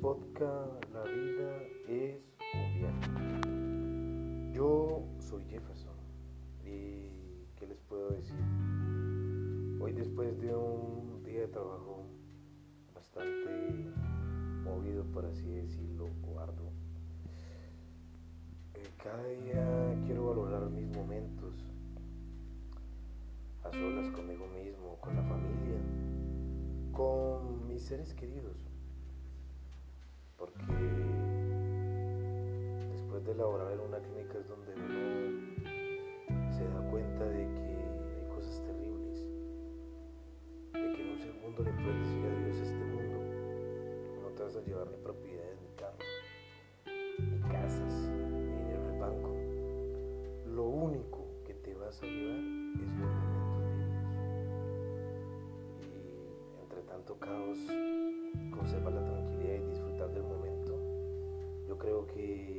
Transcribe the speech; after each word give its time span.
podcast 0.00 0.84
La 0.92 1.02
vida 1.02 1.60
es 1.88 2.22
un 2.54 2.74
viaje. 2.78 4.52
Yo 4.54 5.02
soy 5.18 5.44
Jefferson 5.46 5.96
y 6.64 7.10
¿qué 7.56 7.66
les 7.66 7.80
puedo 7.88 8.10
decir? 8.10 8.36
Hoy 9.80 9.92
después 9.94 10.40
de 10.40 10.54
un 10.54 11.24
día 11.24 11.40
de 11.40 11.48
trabajo 11.48 12.06
bastante 12.94 13.90
movido, 14.62 15.02
por 15.12 15.26
así 15.26 15.50
decirlo, 15.50 16.08
o 16.22 16.38
arduo, 16.38 16.70
eh, 18.74 18.88
cada 19.02 19.26
día 19.26 20.04
quiero 20.06 20.28
valorar 20.28 20.70
mis 20.70 20.88
momentos 20.96 21.74
a 23.64 23.72
solas 23.72 24.08
conmigo 24.10 24.46
mismo, 24.46 25.00
con 25.00 25.16
la 25.16 25.22
familia, 25.24 25.80
con 26.92 27.66
mis 27.66 27.82
seres 27.82 28.14
queridos 28.14 28.75
de 33.26 33.34
laborar 33.34 33.72
en 33.72 33.80
una 33.80 33.98
clínica 33.98 34.38
es 34.38 34.46
donde 34.46 34.72
uno 34.72 35.42
se 36.52 36.64
da 36.68 36.90
cuenta 36.90 37.24
de 37.24 37.44
que 37.54 37.76
hay 38.14 38.28
cosas 38.32 38.62
terribles, 38.62 39.26
de 40.72 40.92
que 40.94 41.02
en 41.02 41.10
un 41.10 41.18
segundo 41.18 41.62
le 41.64 41.72
puedes 41.72 41.98
decir 42.06 42.24
adiós 42.24 42.56
a 42.56 42.62
este 42.62 42.84
mundo, 42.84 43.18
no 44.22 44.28
te 44.28 44.42
vas 44.44 44.56
a 44.56 44.60
llevar 44.60 44.88
ni 44.92 44.96
propiedades, 44.98 45.60
ni 45.60 45.68
carros, 45.74 46.06
ni 47.18 47.40
casas, 47.50 48.08
ni 48.30 48.46
dinero 48.58 48.84
en 48.84 48.94
el 48.94 49.00
banco. 49.00 49.34
Lo 50.46 50.64
único 50.64 51.26
que 51.44 51.54
te 51.54 51.74
vas 51.74 52.00
a 52.00 52.06
llevar 52.06 52.38
es 52.38 52.88
los 52.88 53.10
momentos 53.10 53.58
vivos. 53.58 53.98
Y 55.82 56.62
entre 56.62 56.82
tanto 56.82 57.18
caos, 57.18 57.58
conserva 58.52 58.90
la 58.90 59.04
tranquilidad 59.04 59.26
creo 61.86 62.06
que 62.08 62.55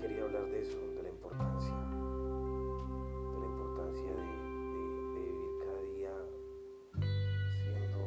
quería 0.00 0.22
hablar 0.22 0.46
de 0.46 0.60
eso, 0.60 0.78
de 0.94 1.02
la 1.02 1.08
importancia, 1.08 1.74
de 3.32 3.40
la 3.40 3.46
importancia 3.46 4.12
de, 4.14 5.20
vivir 5.20 5.50
cada 5.64 5.82
día 5.82 6.12
siendo 7.62 8.00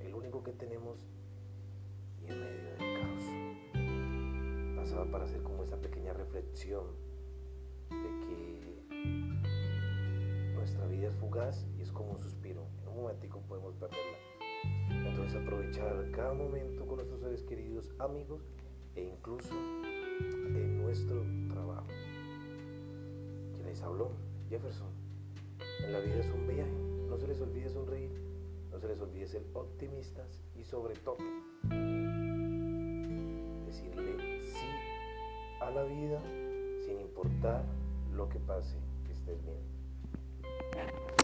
el 0.00 0.14
único 0.14 0.42
que 0.42 0.52
tenemos 0.52 1.06
y 2.20 2.26
en 2.26 2.38
medio 2.38 2.70
del 2.70 3.00
caos. 3.00 3.24
Pasaba 4.76 5.10
para 5.10 5.24
hacer 5.24 5.42
como 5.42 5.64
esa 5.64 5.80
pequeña 5.80 6.12
reflexión 6.12 6.84
de 7.88 8.20
que 8.26 8.86
nuestra 10.54 10.86
vida 10.86 11.08
es 11.08 11.16
fugaz 11.16 11.66
y 11.78 11.82
es 11.82 11.92
como 11.92 12.12
un 12.12 12.18
suspiro. 12.18 12.66
En 12.82 12.88
un 12.88 12.96
momentico 13.02 13.40
podemos 13.48 13.74
perderla. 13.74 14.18
Entonces 14.90 15.40
aprovechar 15.40 16.10
cada 16.10 16.34
momento 16.34 16.86
con 16.86 16.96
nuestros 16.96 17.20
seres 17.20 17.42
queridos, 17.44 17.90
amigos 17.98 18.42
e 18.94 19.02
incluso 19.02 19.54
habló, 23.86 24.10
Jefferson. 24.48 24.88
En 25.84 25.92
la 25.92 26.00
vida 26.00 26.16
es 26.16 26.26
un 26.26 26.46
viaje, 26.46 26.70
no 27.08 27.16
se 27.16 27.28
les 27.28 27.40
olvide 27.40 27.68
sonreír, 27.68 28.10
no 28.70 28.78
se 28.78 28.88
les 28.88 29.00
olvide 29.00 29.26
ser 29.26 29.44
optimistas 29.54 30.42
y 30.56 30.64
sobre 30.64 30.94
todo 30.96 31.18
decirle 33.66 34.40
sí 34.40 34.66
a 35.60 35.70
la 35.70 35.84
vida 35.84 36.20
sin 36.84 37.00
importar 37.00 37.64
lo 38.12 38.28
que 38.28 38.38
pase, 38.40 38.76
que 39.04 39.12
estés 39.12 39.42
bien. 39.44 41.15